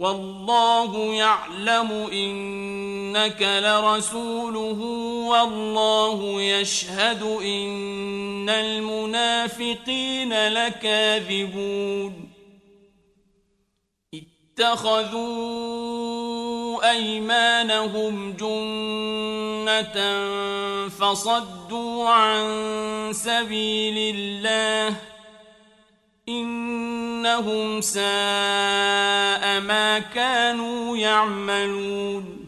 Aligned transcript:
والله 0.00 1.14
يعلم 1.14 1.92
إنك 2.12 3.42
لرسوله 3.42 4.80
والله 5.28 6.42
يشهد 6.42 7.22
إن 7.22 8.48
المنافقين 8.48 10.48
لكاذبون. 10.48 12.30
اتخذوا 14.60 15.70
أيمانهم 16.90 18.32
جنة 18.32 19.98
فصدوا 20.88 22.08
عن 22.08 22.42
سبيل 23.12 24.16
الله 24.16 24.96
إنهم 26.28 27.80
ساء 27.80 29.19
ما 29.60 29.98
كانوا 29.98 30.96
يعملون. 30.96 32.46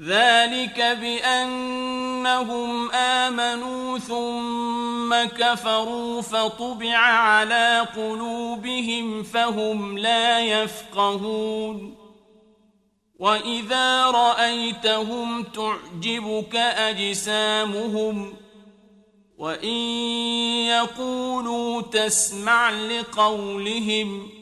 ذلك 0.00 0.80
بأنهم 1.00 2.90
آمنوا 2.90 3.98
ثم 3.98 5.14
كفروا 5.24 6.22
فطبع 6.22 6.96
على 6.96 7.86
قلوبهم 7.96 9.22
فهم 9.22 9.98
لا 9.98 10.40
يفقهون. 10.40 12.02
وإذا 13.18 14.06
رأيتهم 14.06 15.42
تعجبك 15.42 16.56
أجسامهم 16.56 18.34
وإن 19.38 19.76
يقولوا 20.66 21.82
تسمع 21.82 22.70
لقولهم 22.70 24.41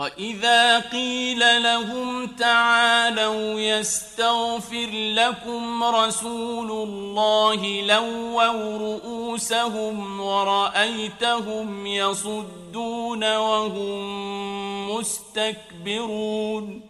وإذا 0.00 0.78
قيل 0.78 1.62
لهم 1.62 2.26
تعالوا 2.26 3.60
يستغفر 3.60 4.90
لكم 4.92 5.84
رسول 5.84 6.70
الله 6.70 7.82
لووا 7.82 8.76
رؤوسهم 8.76 10.20
ورأيتهم 10.20 11.86
يصدون 11.86 13.36
وهم 13.36 14.90
مستكبرون 14.90 16.82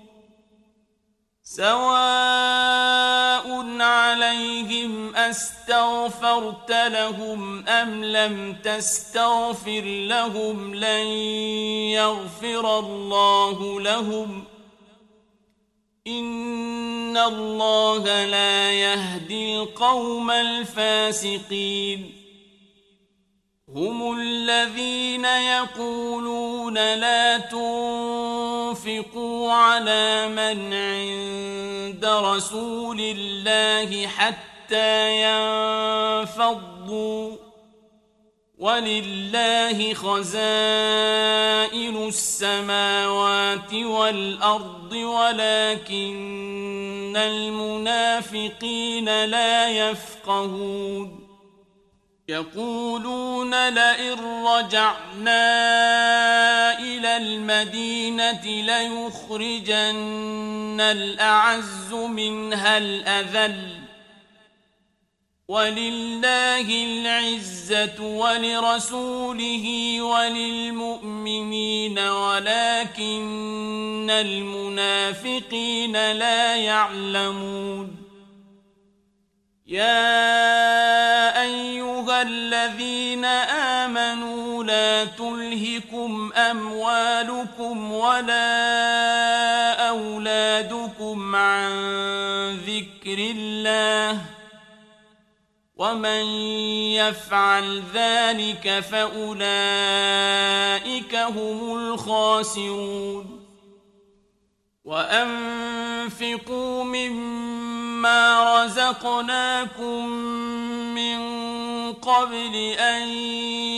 سواء 1.43 3.10
عليهم 4.31 5.17
أستغفرت 5.17 6.71
لهم 6.71 7.69
أم 7.69 8.05
لم 8.05 8.57
تستغفر 8.65 9.81
لهم 9.85 10.75
لن 10.75 11.07
يغفر 11.99 12.79
الله 12.79 13.81
لهم 13.81 14.45
إن 16.07 17.17
الله 17.17 18.25
لا 18.25 18.73
يهدي 18.73 19.57
القوم 19.57 20.31
الفاسقين 20.31 22.13
هم 23.69 24.19
الذين 24.21 25.25
يقولون 25.25 26.75
لا 26.75 27.39
تنفقوا 28.85 29.53
على 29.53 30.29
من 30.29 30.73
عند 30.73 32.05
رسول 32.05 33.01
الله 33.01 34.07
حتى 34.07 35.23
ينفضوا. 36.23 37.37
ولله 38.59 39.95
خزائن 39.95 40.37
السماوات 42.09 43.75
والأرض 43.75 44.93
ولكن 44.93 46.33
المنافقين 47.17 49.05
لا 49.25 49.69
يفقهون. 49.69 51.27
يقولون 52.29 53.69
لئن 53.69 54.45
رجعنا 54.47 55.71
المدينة 57.51 58.45
ليخرجن 58.45 59.91
الأعز 60.81 61.93
منها 61.93 62.79
الأذل. 62.79 63.81
ولله 65.49 66.85
العزة 66.85 68.01
ولرسوله 68.01 69.67
وللمؤمنين 70.03 71.99
ولكن 71.99 73.21
المنافقين 74.11 75.93
لا 75.93 76.57
يعلمون. 76.57 77.97
يا 79.67 81.20
الذين 82.23 83.25
آمنوا 83.85 84.65
لا 84.65 85.05
تلهكم 85.05 86.33
أموالكم 86.33 87.93
ولا 87.93 89.89
أولادكم 89.89 91.37
عن 91.37 91.71
ذكر 92.67 93.19
الله 93.19 94.19
ومن 95.77 96.25
يفعل 96.95 97.83
ذلك 97.95 98.85
فأولئك 98.91 99.45
هم 101.17 101.77
الخاسرون 101.77 103.41
وأنفقوا 104.85 106.85
مما 106.85 108.65
رزقناكم 108.65 110.11
قبل 112.11 112.55
أن 112.79 113.09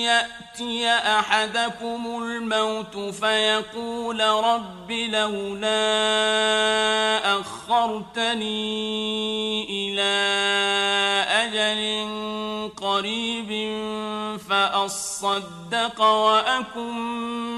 يأتي 0.09 0.89
أحدكم 0.89 2.23
الموت 2.23 2.97
فيقول 2.97 4.21
رب 4.21 4.93
لولا 4.93 5.71
أخرتني 7.41 8.63
إلى 9.71 10.13
أجل 11.29 11.83
قريب 12.77 13.51
فأصدق 14.49 16.01
وأكن 16.01 16.95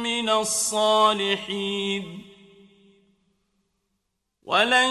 من 0.02 0.28
الصالحين. 0.28 2.24
ولن 4.44 4.91